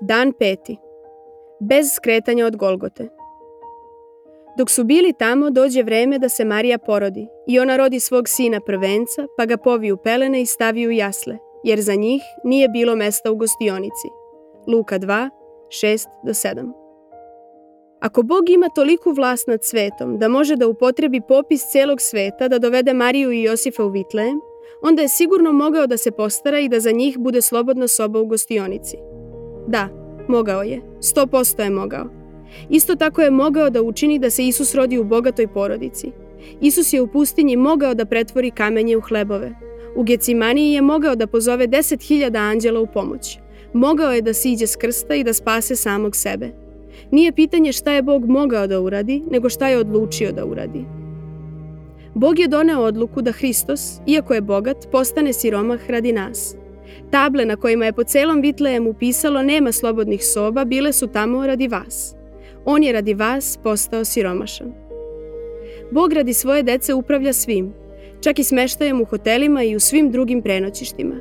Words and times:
Dan 0.00 0.32
peti. 0.32 0.78
Bez 1.60 1.92
skretanja 1.92 2.46
od 2.46 2.56
Golgote. 2.56 3.08
Dok 4.58 4.70
su 4.70 4.84
bili 4.84 5.12
tamo, 5.18 5.50
dođe 5.50 5.82
vreme 5.82 6.18
da 6.18 6.28
se 6.28 6.44
Marija 6.44 6.78
porodi 6.78 7.26
i 7.46 7.58
ona 7.60 7.76
rodi 7.76 8.00
svog 8.00 8.28
sina 8.28 8.60
prvenca, 8.60 9.26
pa 9.36 9.46
ga 9.46 9.56
povi 9.56 9.92
u 9.92 9.96
pelene 9.96 10.42
i 10.42 10.46
stavi 10.46 10.86
u 10.86 10.90
jasle, 10.90 11.38
jer 11.64 11.80
za 11.80 11.94
njih 11.94 12.22
nije 12.44 12.68
bilo 12.68 12.96
mesta 12.96 13.30
u 13.30 13.36
gostionici. 13.36 14.08
Luka 14.66 14.98
2, 14.98 15.30
6 15.68 16.06
do 16.24 16.32
7. 16.32 16.72
Ako 18.00 18.22
Bog 18.22 18.50
ima 18.50 18.68
toliku 18.68 19.12
vlast 19.12 19.46
nad 19.46 19.64
svetom 19.64 20.18
da 20.18 20.28
može 20.28 20.56
da 20.56 20.68
upotrebi 20.68 21.20
popis 21.28 21.70
celog 21.72 22.00
sveta 22.00 22.48
da 22.48 22.58
dovede 22.58 22.94
Mariju 22.94 23.32
i 23.32 23.42
Josifa 23.42 23.84
u 23.84 23.88
Vitlejem, 23.88 24.40
onda 24.82 25.02
je 25.02 25.08
sigurno 25.08 25.52
mogao 25.52 25.86
da 25.86 25.96
se 25.96 26.10
postara 26.10 26.60
i 26.60 26.68
da 26.68 26.80
za 26.80 26.90
njih 26.90 27.18
bude 27.18 27.42
slobodna 27.42 27.88
soba 27.88 28.20
u 28.20 28.26
gostionici. 28.26 28.96
Da, 29.66 29.88
mogao 30.28 30.62
je. 30.62 30.80
100% 31.00 31.62
je 31.62 31.70
mogao. 31.70 32.06
Isto 32.70 32.96
tako 32.96 33.22
je 33.22 33.30
mogao 33.30 33.70
da 33.70 33.82
učini 33.82 34.18
da 34.18 34.30
se 34.30 34.46
Isus 34.46 34.74
rodi 34.74 34.98
u 34.98 35.04
bogatoj 35.04 35.46
porodici. 35.46 36.12
Isus 36.60 36.92
je 36.92 37.00
u 37.00 37.06
pustinji 37.06 37.56
mogao 37.56 37.94
da 37.94 38.04
pretvori 38.04 38.50
kamenje 38.50 38.96
u 38.96 39.00
hlebove. 39.00 39.54
U 39.96 40.02
Gecimaniji 40.02 40.72
je 40.72 40.82
mogao 40.82 41.16
da 41.16 41.26
pozove 41.26 41.68
10.000 41.68 42.50
anđela 42.50 42.80
u 42.80 42.86
pomoć. 42.86 43.38
Mogao 43.72 44.12
je 44.12 44.22
da 44.22 44.32
siđe 44.32 44.66
s 44.66 44.76
krsta 44.76 45.14
i 45.14 45.24
da 45.24 45.32
spase 45.32 45.76
samog 45.76 46.16
sebe. 46.16 46.50
Nije 47.10 47.32
pitanje 47.32 47.72
šta 47.72 47.92
je 47.92 48.02
Bog 48.02 48.24
mogao 48.24 48.66
da 48.66 48.80
uradi, 48.80 49.22
nego 49.30 49.48
šta 49.48 49.68
je 49.68 49.78
odlučio 49.78 50.32
da 50.32 50.44
uradi. 50.44 50.84
Bog 52.14 52.38
je 52.38 52.48
doneo 52.48 52.80
odluku 52.80 53.22
da 53.22 53.32
Hristos, 53.32 54.00
iako 54.06 54.34
je 54.34 54.40
bogat, 54.40 54.76
postane 54.92 55.32
siromah 55.32 55.90
radi 55.90 56.12
nas– 56.12 56.56
Table 57.10 57.44
na 57.44 57.56
kojima 57.56 57.84
je 57.84 57.92
po 57.92 58.04
celom 58.04 58.40
Vitlejemu 58.40 58.94
pisalo 58.94 59.42
nema 59.42 59.72
slobodnih 59.72 60.24
soba 60.24 60.64
bile 60.64 60.92
su 60.92 61.06
tamo 61.06 61.46
radi 61.46 61.68
vas. 61.68 62.14
On 62.64 62.82
je 62.82 62.92
radi 62.92 63.14
vas 63.14 63.58
postao 63.62 64.04
siromašan. 64.04 64.72
Bog 65.90 66.12
radi 66.12 66.32
svoje 66.32 66.62
dece 66.62 66.94
upravlja 66.94 67.32
svim, 67.32 67.72
čak 68.20 68.38
i 68.38 68.44
smeštajem 68.44 69.00
u 69.00 69.04
hotelima 69.04 69.62
i 69.62 69.76
u 69.76 69.80
svim 69.80 70.10
drugim 70.10 70.42
prenoćištima. 70.42 71.14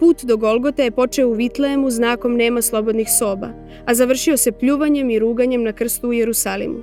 Put 0.00 0.24
do 0.24 0.36
Golgote 0.36 0.84
je 0.84 0.90
počeo 0.90 1.28
u 1.28 1.32
Vitlejemu 1.32 1.90
znakom 1.90 2.36
nema 2.36 2.62
slobodnih 2.62 3.08
soba, 3.18 3.48
a 3.84 3.94
završio 3.94 4.36
se 4.36 4.52
pljuvanjem 4.52 5.10
i 5.10 5.18
ruganjem 5.18 5.62
na 5.62 5.72
krstu 5.72 6.08
u 6.08 6.12
Jerusalimu. 6.12 6.78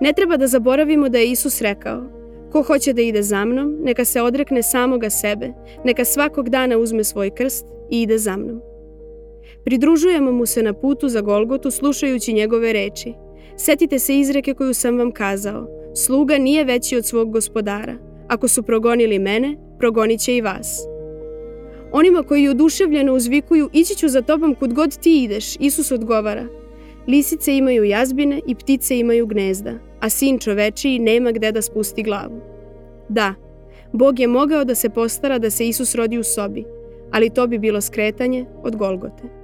Ne 0.00 0.12
treba 0.12 0.36
da 0.36 0.46
zaboravimo 0.46 1.08
da 1.08 1.18
je 1.18 1.30
Isus 1.30 1.60
rekao 1.60 2.23
Ko 2.54 2.62
hoće 2.62 2.92
da 2.92 3.02
ide 3.02 3.22
za 3.22 3.44
mnom, 3.44 3.78
neka 3.82 4.04
se 4.04 4.22
odrekne 4.22 4.62
samoga 4.62 5.10
sebe, 5.10 5.52
neka 5.84 6.04
svakog 6.04 6.48
dana 6.48 6.78
uzme 6.78 7.04
svoj 7.04 7.30
krst 7.30 7.66
i 7.90 8.02
ide 8.02 8.18
za 8.18 8.36
mnom. 8.36 8.60
Pridružujemo 9.64 10.32
mu 10.32 10.46
se 10.46 10.62
na 10.62 10.72
putu 10.72 11.08
za 11.08 11.20
Golgotu 11.20 11.70
slušajući 11.70 12.32
njegove 12.32 12.72
reči. 12.72 13.12
Setite 13.56 13.98
se 13.98 14.18
izreke 14.18 14.54
koju 14.54 14.74
sam 14.74 14.98
vam 14.98 15.12
kazao. 15.12 15.68
Sluga 15.94 16.38
nije 16.38 16.64
veći 16.64 16.96
od 16.96 17.06
svog 17.06 17.32
gospodara. 17.32 17.94
Ako 18.28 18.48
su 18.48 18.62
progonili 18.62 19.18
mene, 19.18 19.56
progonit 19.78 20.20
će 20.20 20.36
i 20.36 20.40
vas. 20.40 20.80
Onima 21.92 22.22
koji 22.22 22.48
oduševljeno 22.48 23.14
uzvikuju 23.14 23.70
ići 23.72 23.96
ću 23.96 24.08
za 24.08 24.22
tobom 24.22 24.54
kud 24.54 24.72
god 24.72 24.98
ti 24.98 25.22
ideš, 25.22 25.56
Isus 25.60 25.92
odgovara. 25.92 26.46
Lisice 27.08 27.56
imaju 27.56 27.84
jazbine 27.84 28.40
i 28.46 28.54
ptice 28.54 28.98
imaju 28.98 29.26
gnezda, 29.26 29.72
a 30.04 30.08
sin 30.08 30.38
čovečiji 30.38 30.98
nema 30.98 31.32
gde 31.32 31.52
da 31.52 31.62
spusti 31.62 32.02
glavu. 32.02 32.40
Da, 33.08 33.34
Bog 33.92 34.20
je 34.20 34.26
mogao 34.26 34.64
da 34.64 34.74
se 34.74 34.90
postara 34.90 35.38
da 35.38 35.50
se 35.50 35.68
Isus 35.68 35.94
rodi 35.94 36.18
u 36.18 36.24
sobi, 36.24 36.64
ali 37.12 37.30
to 37.30 37.46
bi 37.46 37.58
bilo 37.58 37.80
skretanje 37.80 38.44
od 38.62 38.76
Golgote. 38.76 39.43